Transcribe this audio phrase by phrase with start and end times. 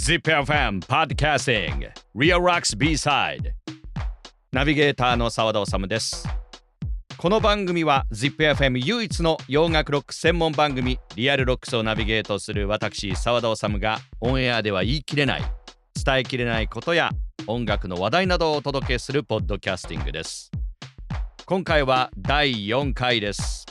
[0.00, 1.92] ZipFM Podcasting.
[2.16, 3.52] Real Rocks B-Side.
[4.50, 6.26] ナビゲーターの澤田治です。
[7.18, 15.42] この番組は ZipFM 唯一の洋楽ロック専門番組リアルロックスをナビゲートする私澤田治がオンエアでは言い切れない
[16.02, 17.10] 伝えきれないことや
[17.46, 20.50] 音楽の話題などをお届けするポッドキャスティングです。
[21.44, 23.66] 今回は第4回です。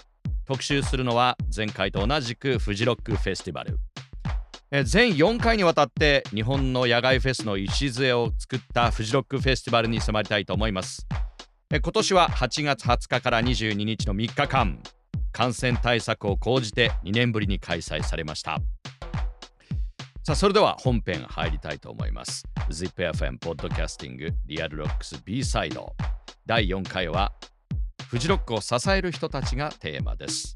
[0.45, 3.79] 特集するのは前回と同じくフジロックフェスティバル。
[4.71, 11.07] 全4回にわたって日本の野外フェスの礎を作ったフジロックフェスティバルに迫りたいと思います。
[11.71, 14.79] 今年は8月20日から22日の3日間
[15.31, 18.59] 感染対策を講じて2年ぶりに開催されました。
[20.23, 22.43] さあそれでは本編入りたいと思います。
[22.69, 25.95] ZIPFM ポッドキャスティングリアルロックス B サイド
[26.45, 27.33] 第4回は
[28.07, 30.53] フジロックを支える人たちがテーマです、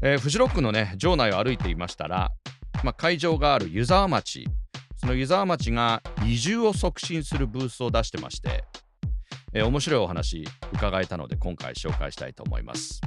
[0.00, 2.30] えー、フジロックのね場内を歩いていましたら
[2.84, 4.46] まあ、会場がある湯沢町。
[4.96, 8.64] その湯沢町が移住を促進するブースを出してまして、
[9.52, 13.00] えー、面白いお話伺えたので今回紹介したいと思います。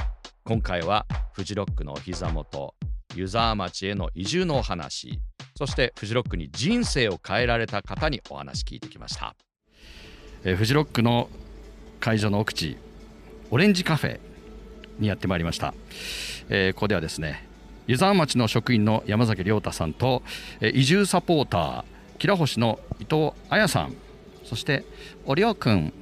[0.43, 2.73] 今回はフジロックのお膝元
[3.15, 5.19] 湯沢町への移住のお話
[5.57, 9.35] そしてフジロックに人生を変えられた方にお話聞いてきました、
[10.45, 11.27] えー、フジロックの
[11.99, 12.77] 会場の奥地
[13.51, 14.19] オレンジカフェ
[14.99, 15.73] にやってまいりました、
[16.47, 17.45] えー、ここではですね
[17.87, 20.21] 湯沢町の職員の山崎亮太さんと
[20.61, 21.83] 移住サポーター
[22.17, 23.95] 吉良星の伊藤彩さん
[24.43, 24.83] そして
[25.25, 25.93] おりょうくん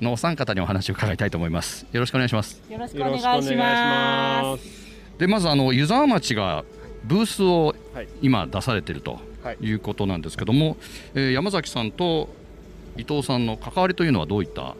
[0.00, 1.86] のお三方にお話を伺いたいと思います。
[1.92, 2.62] よろしくお願いします。
[2.70, 4.64] よろしくお願いします。
[5.18, 6.64] でまずあの湯沢町が
[7.04, 7.74] ブースを
[8.22, 9.18] 今出されていると
[9.60, 9.72] い。
[9.72, 10.76] うことなんですけども、はい、
[11.14, 12.28] えー、山崎さんと
[12.96, 14.76] 伊藤さんの関わりというのはどういった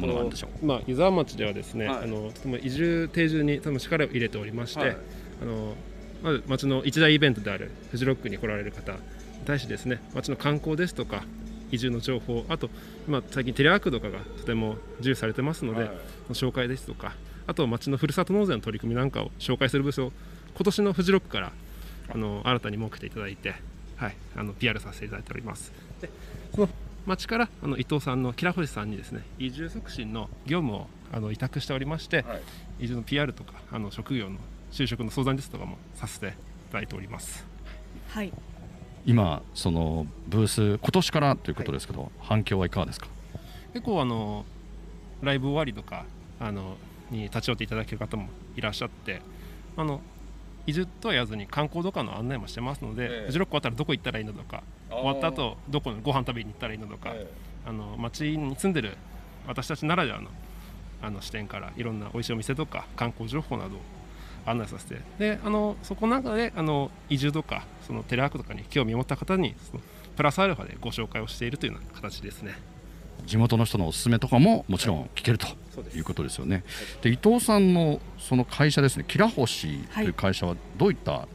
[0.00, 4.96] ものがあるんでしょう、まあ、湯沢町ではですね、はい、あのとても移住定住に多分力を入れておりまして、はい、
[5.42, 5.74] あの
[6.22, 8.98] まず町の一大イベントであるフジロックに来られる方に
[9.46, 11.24] 対してですね町の観光ですとか
[11.70, 12.68] 移住の情報あと
[13.06, 15.90] 今最近テレワークとかがとても重視されてますので、はい、
[16.30, 17.14] 紹介ですとか
[17.46, 20.12] あと町のふるさと納税の取り組みなんかを紹介する部署を
[20.54, 21.52] 今年のフジロックから
[22.12, 23.54] あの新たに設けていただいて、
[23.96, 25.72] はい、あの PR させていただいております。
[26.00, 26.10] で
[26.54, 26.68] その
[27.06, 32.36] 町からあの伊藤さんの吉良星さんにですね移住促進の業務をあの委託しておりまして、は
[32.80, 34.36] い、移住の PR とかあの職業の
[34.70, 36.30] 就職の相談ですとかもさせてい
[36.70, 37.44] ただいております。
[38.08, 38.32] はい。
[39.06, 43.08] 今そのブース今年からということですけど、はい、反響はいかがですか？
[43.72, 44.44] 結構あの
[45.22, 46.04] ライブ終わりとか
[46.38, 46.76] あの
[47.10, 49.22] に立ち寄っていただける方もいらっしゃって
[49.76, 50.00] あの
[50.66, 58.96] 移住とは言わずに観光とかの案内もしてますので、えー、フジロック終わったらどこ行ったらいいのとか終わった後どこにご飯食べに行ったらいいのとか、えー、あの街に住んでる
[59.46, 60.28] 私たちならではの
[61.02, 63.80] あの視点からいろんな美味しいお店とか観光情報などを
[64.46, 69.82] 案内させてであのそこの中であの移住とかそのテレワークとかに興味を持った方にその
[70.16, 72.54] プラスアルファでご紹介をしているというような形ですね。
[73.24, 75.46] 地元の人のおすすめとかももちろん聞けると
[75.94, 76.64] いうことですよね。
[77.02, 81.28] で伊藤さんのその会社ですね、キラホシという会社はどういった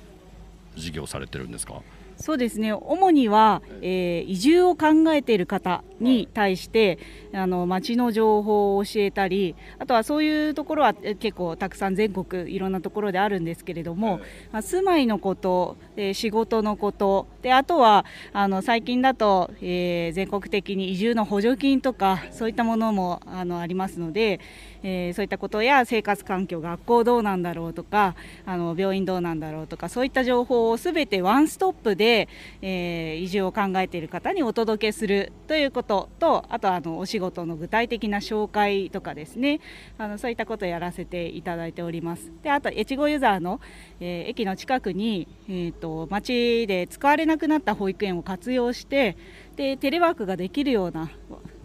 [0.75, 1.73] 事業をされてるんですか？
[1.73, 1.83] はい
[2.17, 2.73] そうですね。
[2.73, 6.99] 主には、えー、移住を考えている方に対して、
[7.33, 14.21] はい、あの町の情報を教えたりあとはそういうところは結構たくさん全国いろんなところであるんですけれども、はい、
[14.51, 24.39] まあ、住まいのことで仕事のことであとはあの最近だと、えー、全国的に移住の補助金とかそういったものもあのありますので。
[24.87, 28.13] えー、そういったことや生活環境学校どうなんだろうとか
[28.45, 32.29] あの病院どうなんだろうとかそういった情報をすべてワンストップで、
[32.61, 39.59] えー、移住を考えている方にお届けするということとあとあのお仕事の具体的な紹介とかですね
[39.97, 42.31] あのそういったことをやらせていただいております。
[42.43, 43.59] であと越後ユーザーの、
[43.99, 49.17] えー、駅の近くに、えーと、町で使われなくなった保育園を活用して
[49.55, 51.09] でテレワークができるような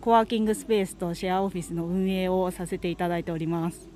[0.00, 3.86] コワーキングスペースとシェアオフィスの運営をさせていただいております。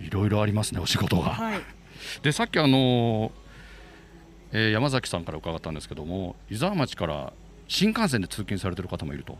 [0.00, 1.60] いろいろありますねお仕事が、はい、
[2.22, 3.32] でさっきあの、
[4.52, 7.32] えー、山崎さんから伺ったんですけども伊沢町から
[7.66, 9.38] 新幹線で通勤されてる方もいると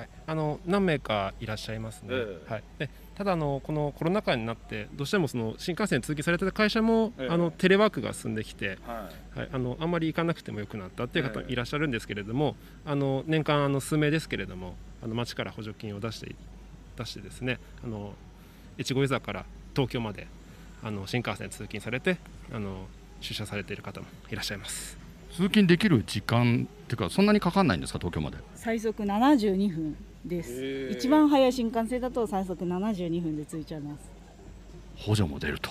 [0.00, 12.56] はい、あの何名かいらっしゃいますね、えー、はい、でただあの、このコロナ禍になって、どうしてもその新幹線通勤されてた会社も、えー、あのテレワークが進んできて、はい、はい、あのあんまり行かなくてもよくなったっていう方いらっしゃるんですけれども、
[12.86, 16.34] えー、あの年間あの数名ですけれども、あの町から補助金を出して
[16.96, 18.14] 出してですね、あの
[18.78, 19.44] 越後湯沢から
[19.74, 20.26] 東京まで
[20.82, 22.16] あの新幹線通勤されて
[22.52, 22.86] あの
[23.20, 24.99] 出社されている方もいらっしゃいます。
[25.36, 28.38] 通勤できる時間っていうかそんなにかかんないんですか東京まで？
[28.54, 30.88] 最速72分です。
[30.90, 34.10] 一番早い新幹線だと最速72分で着いちゃいます。
[34.96, 35.70] 補助も出ると。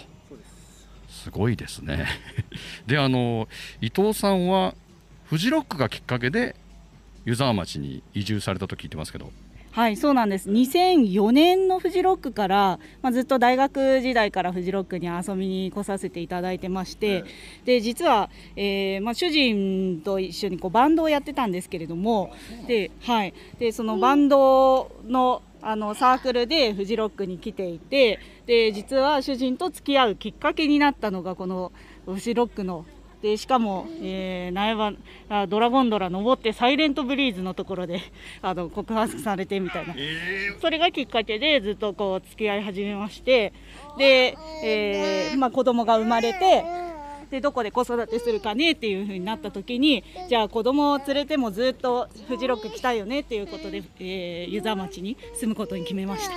[1.10, 2.08] すごいですね。
[2.88, 3.48] であの
[3.82, 4.76] 伊藤さんは
[5.26, 6.56] フジロックがきっかけで
[7.26, 9.32] 湯沢町に移住されたと聞いてますけど
[9.80, 10.50] はいそうなんです。
[10.50, 17.24] 2004年のフジロックから、まあ、ずっと大学時代からフジロックに遊びに来させていただいてまして、
[17.64, 22.34] で実は、えーまあ、主人と一緒にこうバンドをやってたんですけれども
[22.68, 31.72] で,、はい、でそのバンドのあのサークルでフジロックに来ていてで実は主人と付き合うきっかけになったのがこの
[32.06, 32.86] フジロックの
[33.22, 34.94] でしかも、えー、苗場
[35.30, 38.00] あドラゴンドラ登ってサイレントブリーズのところで
[38.42, 43.52] あの告白されてみたいな、えー、それがきっかけでずっとこう付き合い始めまして
[43.98, 46.64] で、えーまあ、子供が生まれて
[47.30, 56.34] でどこで子育てするかねっていう風になった時にじゃあ子供を連れてもずっとフジロック来たいよねっていうことで、えー、湯沢町に住むことに決めました。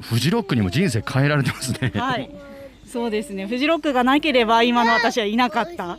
[0.00, 1.92] フジロックにも人生変えられてますね。
[1.94, 2.55] はい
[2.96, 3.46] そうですね。
[3.46, 5.98] フジロックがなければ今の私はいなかった。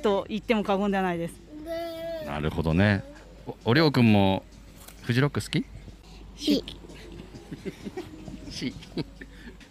[0.00, 1.34] と言っても過言ではないです。
[2.24, 3.02] なるほどね。
[3.64, 4.44] おりょうくんも
[5.02, 5.64] フジロック好き？
[6.36, 6.64] し。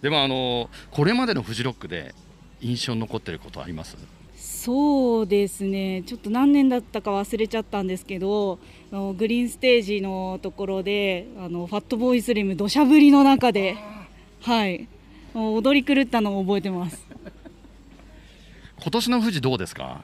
[0.01, 2.13] でもあのこれまでのフジロックで
[2.60, 3.95] 印象に残ってることあります？
[4.36, 6.04] そうですね。
[6.06, 8.60] ちょっと何年だったか忘れちゃったんですけど
[8.92, 13.77] グリーンステージのところであのファットボーイスリム土砂降りの中で。
[14.42, 14.89] はい
[15.36, 17.06] 踊り狂ったのを覚えてます。
[18.82, 20.04] 今年の富士どうですか？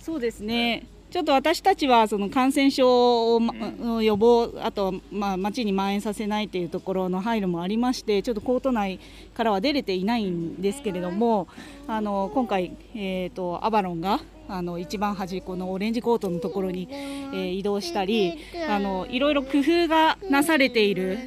[0.00, 0.86] そうですね。
[1.10, 8.98] ちょっと私たちはその感染症を予防、あと、まあ、町に蔓延させないというところの配慮もありまして、ちょっとコート内
[9.34, 11.46] からは出れていないんですけれども、
[11.86, 18.38] あの今回、えーと、アバロンがあの一番端っこのオレンジコートのところに、えー、移動したり
[18.68, 21.18] あのいろいろ工夫がなされている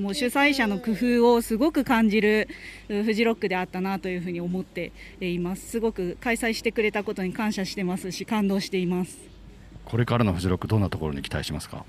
[0.00, 2.48] もう主催者の工夫をすごく感じる
[2.88, 5.68] フジロックであったなというふうに思っています。
[5.68, 9.18] すごく開催してくれたことに感謝してますし感動しています。
[9.84, 11.84] これからのフジロックどんなところに期待しますか？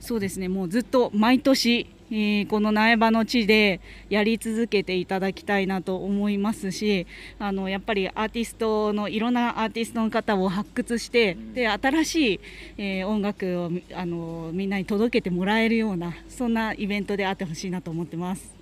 [0.00, 0.48] そうですね。
[0.48, 3.80] もうずっと毎年えー、この苗場の地で
[4.10, 7.06] やり続けていただきたいなと思いますし
[7.38, 12.40] あのやっぱりアーティストのいろんなアーティストの方を発掘してで新しい、
[12.76, 18.54] えー、音楽をあのみんなに届けてもらえるようなそんなイベントであってほしいなと思ってます。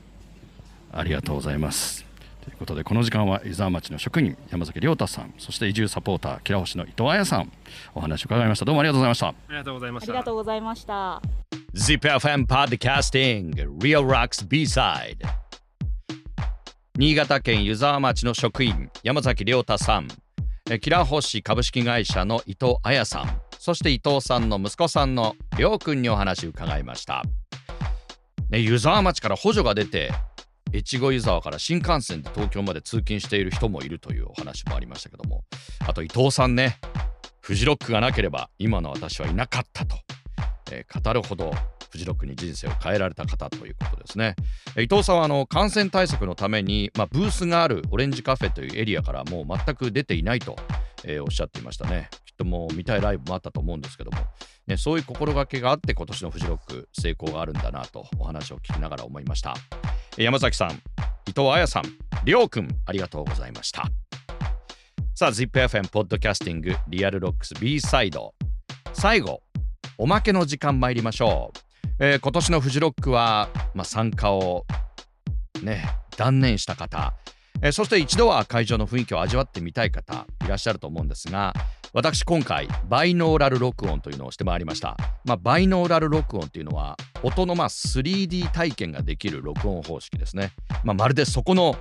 [0.92, 2.04] ありがとうございます。
[2.44, 7.52] ということでこの時間は湯沢町の職員山崎亮太さんそして移住サポーター吉良星の伊藤彩さん
[7.94, 8.64] お話を伺いました。
[8.64, 9.26] どうもありがとうございました。
[9.26, 10.12] ありがとうございました。
[10.12, 13.54] ありがとうございました ZIPFM Podcasting.
[13.80, 15.18] Real Rocks B-Side.
[16.98, 20.08] 新潟県湯沢町の職員山崎亮太さん。
[20.80, 23.40] キラホシ株式会社の伊藤彩さん。
[23.56, 27.22] そして伊藤さんの息子さんの亮君にお話を伺いました、
[28.48, 30.10] ね、湯沢町から補助が出て
[30.74, 35.44] 越後湯沢から新幹線で東京まで通勤している人もいるというお話もありましたけども。
[35.86, 36.78] あと伊藤さんね
[37.40, 39.96] フジロックがなければ今の私はいなかったと、
[40.70, 41.52] えー、語るほど
[41.90, 44.36] フジロックに人生を変えられた方ということですね。
[44.78, 50.56] 伊藤さんはあの感染対策のために、まあ、ブースがあるオレンジカフェというエリアからもう全く出ていないと、
[51.04, 52.08] えー、おっしゃっていましたね。
[52.24, 54.18] きっともう見たいライブもあったと思うんですけども、
[54.68, 59.54] ね、そういう心がけがあって今年のフジロック成功があるんだなとお話を聞きながら思いました。
[60.16, 60.70] 山崎さん、
[61.26, 61.84] 伊藤彩さん、
[62.24, 63.84] りょうくん、ありがとうございました。
[65.14, 68.34] さあ、ZIPFM ポッドキャスティングリアルロックス B サイド。
[68.92, 69.42] 最後、
[70.02, 71.88] おまけの時間参りましょう。
[71.98, 74.64] えー、今年のフジロックは、まあ、参加を
[75.62, 75.84] ね、
[76.16, 77.12] 断念した方、
[77.60, 81.52] えー、そして一度は会場の雰囲気を味わってみたい方いらっしゃると思うんですが、
[81.92, 90.52] 私今回バイノーラル録音というのをしてまいりました、まあ、バイノーラル録音というのは音のまあ 3D 体験ができる録音方式ですね、
[90.84, 91.76] まあ、まるでそこの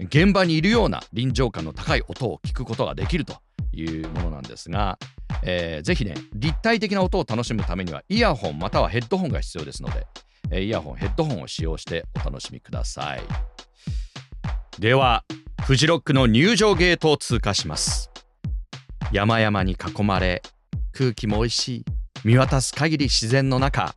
[0.00, 3.36] 現場にいるような臨場感の高い音を聞くことができると
[3.72, 4.98] いうものなんですが、
[5.42, 10.06] えー、ぜひね立体的な音を楽しむためにはイヤホンまたはヘッドホンが必要ですので、
[10.50, 13.22] えー、イヤホンヘッドホンを使用してお楽しみください。
[14.78, 15.24] では
[15.62, 18.10] フジロックの入場ゲートを通過します。
[19.12, 20.42] 山々に囲まれ
[20.92, 21.84] 空気も美味しい
[22.24, 23.94] 見渡す限り自然の中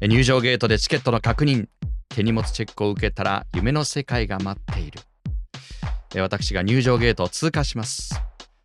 [0.00, 1.68] 入場ゲートでチケットの確認
[2.08, 5.00] 手荷物チェックを受けたら夢の世界が待っている。
[6.20, 8.20] 私が入場ゲートを通過します。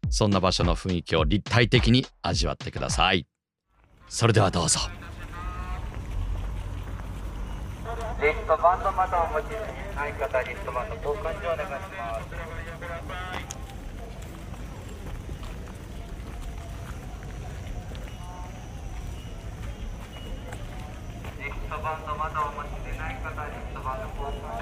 [0.10, 3.26] そんな場所の雰囲気を立体的に味わってください。
[4.10, 4.80] それではどうぞ。
[8.22, 9.52] リストバンドまだお持ち
[9.96, 12.58] ない方リストバンド交換所お願いします
[21.88, 24.58] バンドまだお持ちでない方リストバンド交換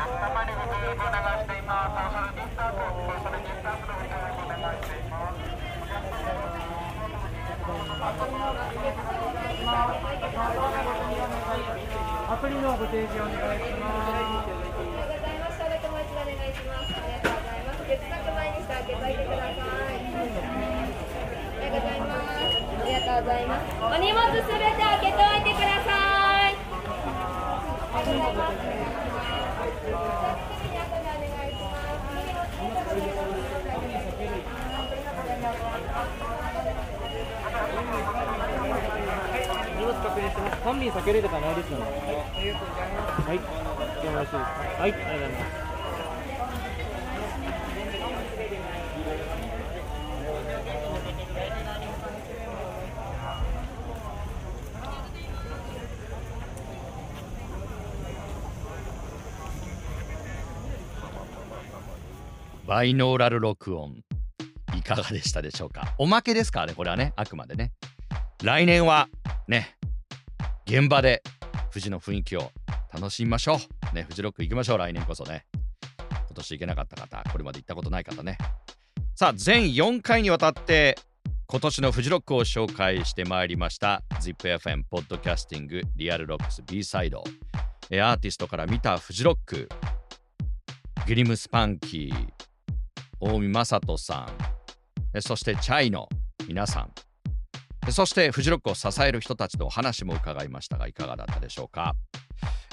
[1.55, 2.04] します
[12.27, 14.55] アプリのご提示お願いします。
[23.15, 23.63] ございます。
[23.81, 25.89] お荷物すべて開けておいてくださ
[30.31, 30.34] い。
[40.35, 40.91] ありがとうございます。
[40.91, 40.91] 荷物確認してます。
[40.91, 41.85] 単品避けるとかないですよね。
[41.85, 43.35] はい。
[43.35, 44.37] よろしいですか。
[44.37, 44.91] はい。
[44.91, 45.65] ありがとうございます。
[62.67, 64.03] バイノーラル録音
[64.75, 65.93] いかがでしたでしょうか？
[65.99, 66.61] おまけですか？
[66.61, 67.71] らねこれはねあくまでね
[68.43, 69.07] 来年は
[69.47, 69.77] ね
[70.67, 71.21] 現場で
[71.71, 72.51] 富士の雰囲気を
[72.93, 73.95] 楽しみましょう。
[73.95, 75.45] ねフジロック行きましょう来年こそね。
[76.09, 78.37] 今年行けなかった方これまで行ったことない方ね。
[79.15, 80.97] さあ全4回にわたって
[81.47, 87.23] 今年のフジロックを紹介してまいりました ZIPFM ポッドキャスティングリアルロックス B サイド
[87.91, 89.69] えアーティストから見たフジロック
[91.07, 92.45] GLIM SPANKY
[93.19, 94.27] 大見正人さ
[95.15, 95.21] ん。
[95.21, 96.09] そしてチャイの
[96.47, 96.91] 皆さん。
[97.91, 101.95] そしてフジロックを支える人たちのお話も伺いましたがいかがだったでしょうか、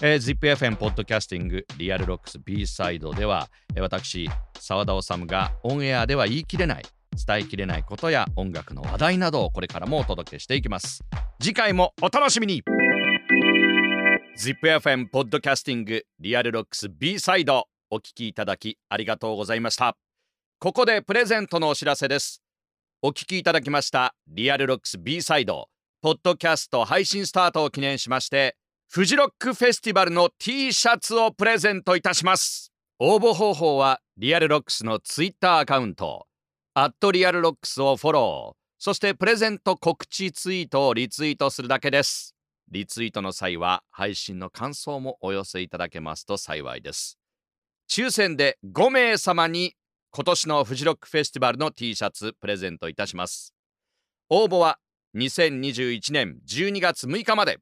[0.01, 4.29] えー、ZIPFM ポッドキャスティングリアルロックス B サイドではえ私
[4.59, 6.83] 澤田治がオンエアでは言い切れない
[7.27, 11.05] 伝えきれないことや音楽の話題などをこれからもお届けしていきます。
[11.41, 12.63] 次回もお楽しみに。
[14.39, 19.97] ZIPFM ポッドキャスティングリアルロックス B サイドお聞きいただきありがとうございました。
[20.59, 22.42] ここでプレゼントのお知らせです。
[23.05, 25.67] お聞きいただきましたリアルロックス B サイド
[26.03, 28.55] ポッドキャスト配信スタートを記念しまして
[28.89, 32.71] フジロックフェスティバルの T シャツをプレゼントいたします。
[33.01, 36.29] 応募方法は REAL ROCKS のツイッターアカウント
[36.75, 42.37] アット REAL ROCKS をフォローそしてプレゼント告知ツイートをリツイートするだけです。
[42.71, 47.19] リツイートの際は配信の感想もお寄せいただけますと幸いです。
[47.91, 49.75] 抽選で5名様に
[50.15, 53.55] 今年のフジロックフェスティバルの T シャツプレゼントいたします。
[54.29, 54.79] 応募は
[55.17, 57.61] 2021年12月6日まで。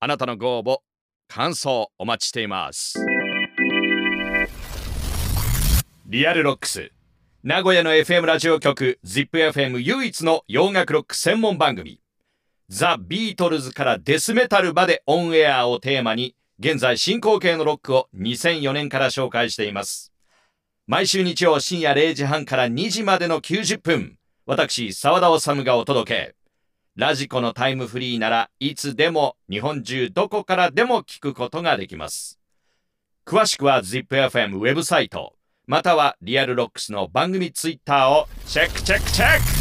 [0.00, 0.78] あなたのご応募
[1.28, 2.98] 感想お待ちしています。
[6.06, 6.90] REAL ROCKS。
[7.44, 12.00] 名古屋の FM ラジオ局 ZIPFM 唯一の洋楽ロック専門番組。
[12.70, 20.10] ザ・ビートルズからデスメタルまでオンエアをテーマに現在進行形のロックを2004年から紹介しています。
[20.90, 26.34] 毎週日曜深夜0時半から2時までの90分私沢田治がお届け。
[26.96, 32.40] ラジコのタイムフリーならいつでも日本中どこからでも聞くことができます。
[33.24, 35.36] 詳しくは ZIPFM ウェブサイト
[35.68, 39.59] または REAL ROCKS の番組ツイッターをチェックチェックチェック。